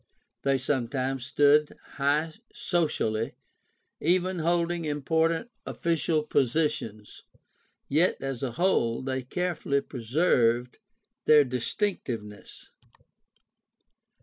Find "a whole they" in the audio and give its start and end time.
8.41-9.21